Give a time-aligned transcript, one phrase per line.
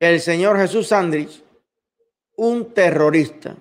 [0.00, 1.42] el señor Jesús Sandrich,
[2.36, 3.56] un terrorista,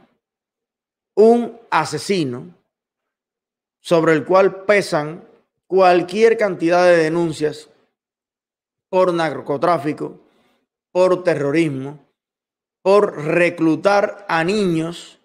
[1.16, 2.54] un asesino,
[3.80, 5.24] sobre el cual pesan
[5.66, 7.70] cualquier cantidad de denuncias
[8.90, 10.20] por narcotráfico,
[10.92, 12.00] por terrorismo,
[12.82, 15.20] por reclutar a niños,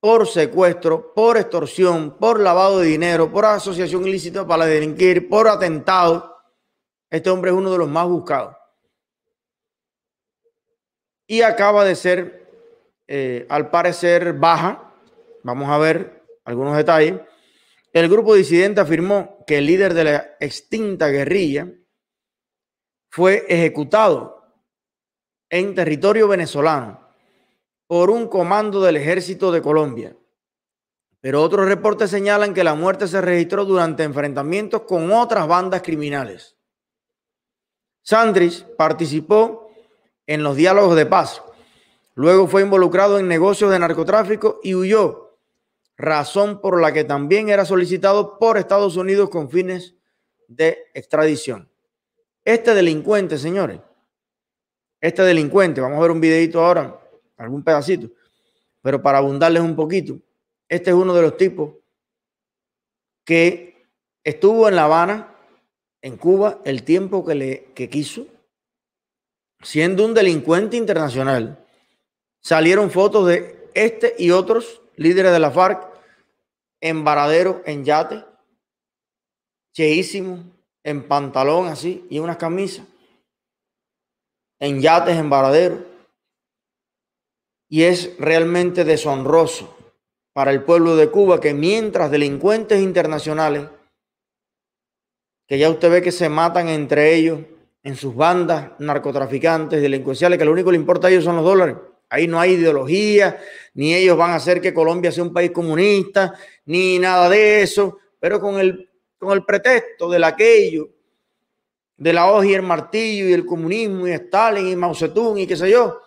[0.00, 6.36] por secuestro, por extorsión, por lavado de dinero, por asociación ilícita para delinquir, por atentado.
[7.08, 8.56] Este hombre es uno de los más buscados.
[11.26, 12.48] Y acaba de ser,
[13.06, 14.92] eh, al parecer, baja.
[15.42, 17.20] Vamos a ver algunos detalles.
[17.92, 21.68] El grupo disidente afirmó que el líder de la extinta guerrilla
[23.10, 24.42] fue ejecutado
[25.50, 27.06] en territorio venezolano
[27.86, 30.16] por un comando del ejército de Colombia.
[31.20, 36.56] Pero otros reportes señalan que la muerte se registró durante enfrentamientos con otras bandas criminales.
[38.02, 39.61] Sandrich participó
[40.26, 41.42] en los diálogos de paz.
[42.14, 45.38] Luego fue involucrado en negocios de narcotráfico y huyó,
[45.96, 49.94] razón por la que también era solicitado por Estados Unidos con fines
[50.48, 51.70] de extradición.
[52.44, 53.80] Este delincuente, señores,
[55.00, 57.00] este delincuente, vamos a ver un videito ahora,
[57.36, 58.08] algún pedacito,
[58.82, 60.18] pero para abundarles un poquito,
[60.68, 61.74] este es uno de los tipos
[63.24, 63.86] que
[64.24, 65.34] estuvo en La Habana,
[66.02, 68.26] en Cuba, el tiempo que, le, que quiso,
[69.62, 71.64] siendo un delincuente internacional.
[72.40, 75.88] Salieron fotos de este y otros líderes de la FARC
[76.80, 78.24] en varadero, en yate,
[79.72, 80.44] cheísimo,
[80.84, 82.86] en pantalón así y unas camisas,
[84.58, 85.86] en yates, en varadero.
[87.68, 89.74] Y es realmente deshonroso
[90.34, 93.68] para el pueblo de Cuba que mientras delincuentes internacionales,
[95.46, 97.40] que ya usted ve que se matan entre ellos
[97.82, 101.44] en sus bandas narcotraficantes, delincuenciales, que lo único que le importa a ellos son los
[101.44, 101.76] dólares.
[102.08, 103.38] Ahí no hay ideología,
[103.74, 106.34] ni ellos van a hacer que Colombia sea un país comunista,
[106.66, 108.88] ni nada de eso, pero con el
[109.22, 110.90] con el pretexto del aquello,
[111.96, 115.46] de la hoja y el martillo y el comunismo y Stalin y Mao Zedong y
[115.46, 116.00] qué sé yo,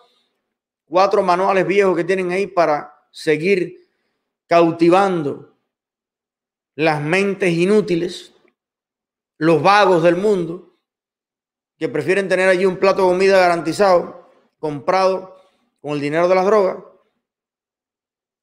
[0.84, 3.88] cuatro manuales viejos que tienen ahí para seguir
[4.46, 5.56] cautivando
[6.74, 8.34] las mentes inútiles,
[9.38, 10.75] los vagos del mundo,
[11.78, 15.36] que prefieren tener allí un plato de comida garantizado, comprado
[15.80, 16.76] con el dinero de las drogas,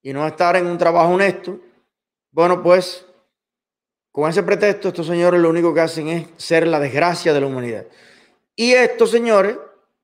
[0.02, 1.60] y no estar en un trabajo honesto.
[2.32, 3.06] Bueno, pues
[4.12, 7.48] con ese pretexto, estos señores lo único que hacen es ser la desgracia de la
[7.48, 7.88] humanidad.
[8.56, 9.58] Y estos señores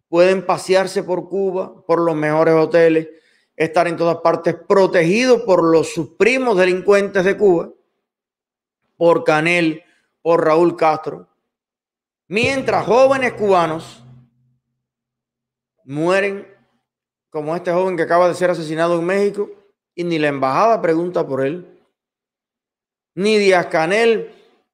[0.08, 3.08] pueden pasearse por Cuba, por los mejores hoteles,
[3.56, 7.70] estar en todas partes protegidos por los sus primos delincuentes de Cuba,
[8.98, 9.84] por Canel,
[10.22, 11.29] por Raúl Castro,
[12.30, 14.02] mientras jóvenes cubanos
[15.84, 16.48] mueren
[17.30, 19.50] como este joven que acaba de ser asesinado en México
[19.94, 21.76] y ni la embajada pregunta por él
[23.20, 24.32] ni Díaz Canel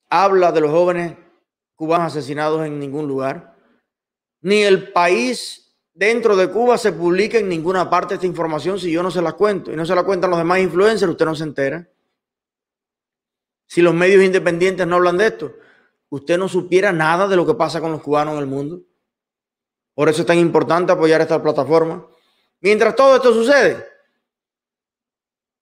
[0.08, 1.16] habla de los jóvenes
[1.74, 3.56] cubanos asesinados en ningún lugar.
[4.42, 9.02] Ni el país dentro de Cuba se publica en ninguna parte esta información si yo
[9.02, 9.74] no se la cuento.
[9.74, 11.90] Y no se la cuentan los demás influencers, usted no se entera.
[13.66, 15.56] Si los medios independientes no hablan de esto,
[16.16, 18.82] usted no supiera nada de lo que pasa con los cubanos en el mundo.
[19.94, 22.08] Por eso es tan importante apoyar esta plataforma.
[22.62, 23.86] Mientras todo esto sucede,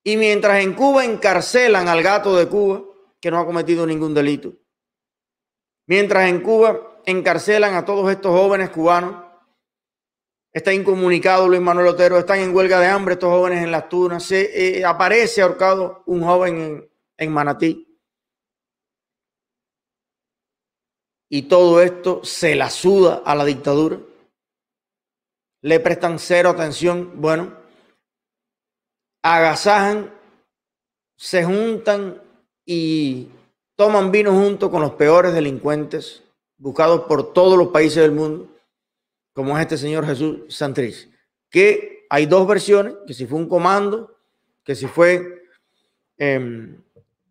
[0.04, 2.84] y mientras en Cuba encarcelan al gato de Cuba,
[3.20, 4.54] que no ha cometido ningún delito,
[5.88, 9.24] mientras en Cuba encarcelan a todos estos jóvenes cubanos,
[10.52, 14.24] está incomunicado Luis Manuel Otero, están en huelga de hambre estos jóvenes en las tunas,
[14.24, 17.93] se eh, aparece ahorcado un joven en, en Manatí.
[21.36, 23.98] Y todo esto se la suda a la dictadura.
[25.64, 27.14] Le prestan cero atención.
[27.16, 27.52] Bueno,
[29.24, 30.14] agasajan,
[31.18, 32.22] se juntan
[32.68, 33.30] y
[33.76, 36.24] toman vino junto con los peores delincuentes
[36.60, 38.48] buscados por todos los países del mundo,
[39.34, 41.10] como es este señor Jesús Santrich,
[41.50, 44.16] que hay dos versiones, que si fue un comando,
[44.64, 45.48] que si fue
[46.16, 46.80] em,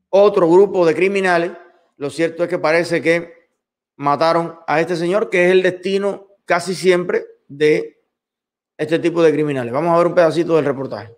[0.08, 1.52] otro grupo de criminales,
[1.98, 3.41] lo cierto es que parece que
[4.02, 8.00] mataron a este señor, que es el destino casi siempre de
[8.76, 9.72] este tipo de criminales.
[9.72, 11.14] Vamos a ver un pedacito del reportaje.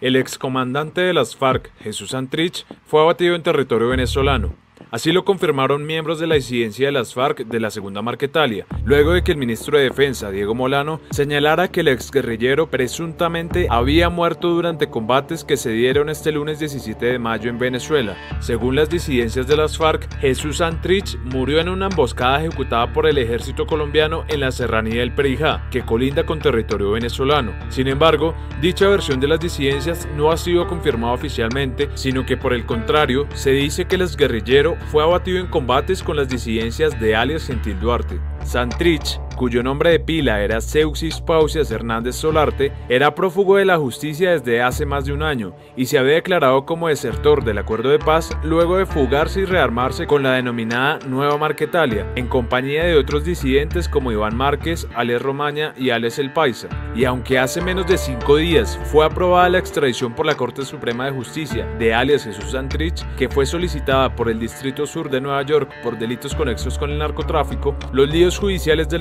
[0.00, 4.54] El excomandante de las FARC, Jesús Santrich, fue abatido en territorio venezolano.
[4.90, 9.12] Así lo confirmaron miembros de la disidencia de las FARC de la Segunda Marquetalia, luego
[9.12, 14.48] de que el ministro de Defensa, Diego Molano, señalara que el exguerrillero presuntamente había muerto
[14.48, 18.16] durante combates que se dieron este lunes 17 de mayo en Venezuela.
[18.40, 23.18] Según las disidencias de las FARC, Jesús Antrich murió en una emboscada ejecutada por el
[23.18, 27.52] ejército colombiano en la serranía del Perijá, que colinda con territorio venezolano.
[27.68, 32.52] Sin embargo, dicha versión de las disidencias no ha sido confirmada oficialmente, sino que por
[32.52, 37.16] el contrario, se dice que el exguerrillero fue abatido en combates con las disidencias de
[37.16, 38.20] alias Gentil Duarte.
[38.44, 44.32] Santrich cuyo nombre de pila era Seuxis Pausias Hernández Solarte, era prófugo de la justicia
[44.32, 47.98] desde hace más de un año y se había declarado como desertor del acuerdo de
[47.98, 53.24] paz luego de fugarse y rearmarse con la denominada Nueva Marquetalia, en compañía de otros
[53.24, 56.68] disidentes como Iván Márquez, Alex Romaña y Alex El Paisa.
[56.94, 61.06] Y aunque hace menos de cinco días fue aprobada la extradición por la Corte Suprema
[61.06, 65.40] de Justicia de alias Jesús Santrich, que fue solicitada por el Distrito Sur de Nueva
[65.44, 68.98] York por delitos conexos con el narcotráfico, los líos judiciales de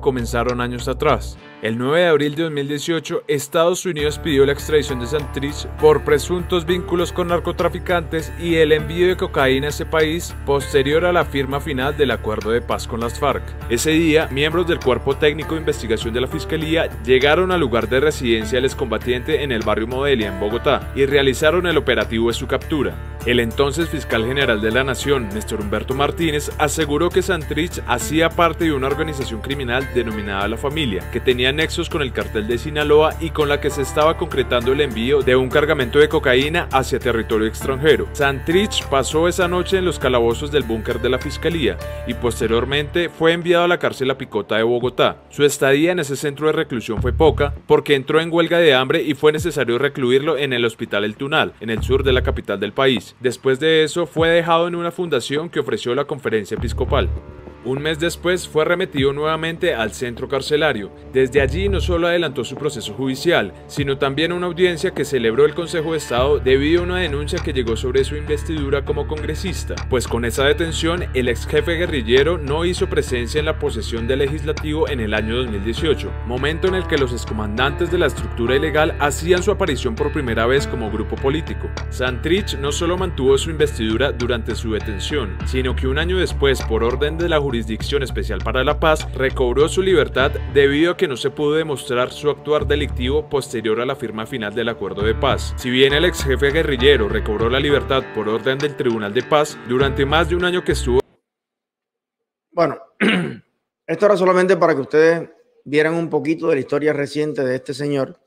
[0.00, 1.36] comenzaron años atrás.
[1.60, 6.64] El 9 de abril de 2018, Estados Unidos pidió la extradición de Santrich por presuntos
[6.64, 11.58] vínculos con narcotraficantes y el envío de cocaína a ese país posterior a la firma
[11.58, 13.42] final del acuerdo de paz con las FARC.
[13.68, 17.98] Ese día, miembros del Cuerpo Técnico de Investigación de la Fiscalía llegaron al lugar de
[17.98, 22.46] residencia del excombatiente en el barrio Modelia, en Bogotá, y realizaron el operativo de su
[22.46, 22.94] captura.
[23.28, 28.64] El entonces fiscal general de la Nación, Néstor Humberto Martínez, aseguró que Santrich hacía parte
[28.64, 33.16] de una organización criminal denominada La Familia, que tenía nexos con el cartel de Sinaloa
[33.20, 36.98] y con la que se estaba concretando el envío de un cargamento de cocaína hacia
[36.98, 38.08] territorio extranjero.
[38.12, 41.76] Santrich pasó esa noche en los calabozos del búnker de la Fiscalía
[42.06, 45.18] y posteriormente fue enviado a la cárcel La Picota de Bogotá.
[45.28, 49.02] Su estadía en ese centro de reclusión fue poca porque entró en huelga de hambre
[49.02, 52.58] y fue necesario recluirlo en el Hospital El Tunal, en el sur de la capital
[52.58, 53.16] del país.
[53.20, 57.08] Después de eso fue dejado en una fundación que ofreció la conferencia episcopal.
[57.68, 60.90] Un mes después fue remetido nuevamente al centro carcelario.
[61.12, 65.54] Desde allí no solo adelantó su proceso judicial, sino también una audiencia que celebró el
[65.54, 70.08] Consejo de Estado debido a una denuncia que llegó sobre su investidura como congresista, pues
[70.08, 74.88] con esa detención el ex jefe guerrillero no hizo presencia en la posesión del legislativo
[74.88, 79.42] en el año 2018, momento en el que los excomandantes de la estructura ilegal hacían
[79.42, 81.68] su aparición por primera vez como grupo político.
[81.90, 86.82] Santrich no solo mantuvo su investidura durante su detención, sino que un año después, por
[86.82, 91.08] orden de la jurisdicción, Jurisdicción Especial para la Paz recobró su libertad debido a que
[91.08, 95.16] no se pudo demostrar su actuar delictivo posterior a la firma final del acuerdo de
[95.16, 95.54] paz.
[95.56, 99.58] Si bien el ex jefe guerrillero recobró la libertad por orden del Tribunal de Paz,
[99.68, 101.00] durante más de un año que estuvo...
[102.52, 102.78] Bueno,
[103.88, 105.28] esto era solamente para que ustedes
[105.64, 108.20] vieran un poquito de la historia reciente de este señor,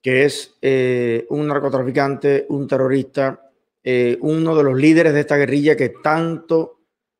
[0.00, 3.50] que es eh, un narcotraficante, un terrorista,
[3.82, 6.73] eh, uno de los líderes de esta guerrilla que tanto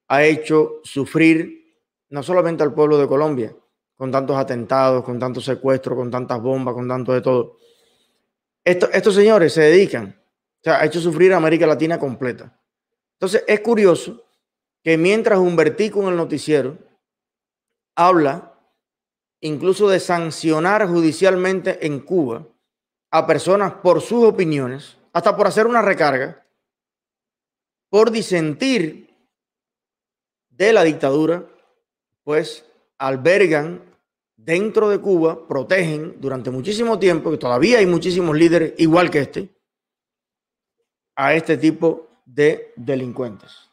[0.09, 1.65] ha hecho sufrir
[2.11, 3.57] no solamente al pueblo de Colombia,
[3.97, 7.57] con tantos atentados, con tantos secuestros, con tantas bombas, con tanto de todo.
[8.65, 10.21] estos señores se dedican,
[10.61, 12.59] o sea, ha hecho sufrir a América Latina completa.
[13.15, 14.23] Entonces, es curioso
[14.83, 16.79] que mientras Humbertico en el noticiero
[17.97, 18.59] habla
[19.41, 22.47] incluso de sancionar judicialmente en Cuba
[23.11, 26.45] a personas por sus opiniones, hasta por hacer una recarga,
[27.89, 29.14] por disentir
[30.57, 31.47] de la dictadura,
[32.23, 32.65] pues
[32.99, 33.83] albergan
[34.37, 39.55] dentro de Cuba, protegen durante muchísimo tiempo, que todavía hay muchísimos líderes igual que este,
[41.17, 43.71] a este tipo de delincuentes.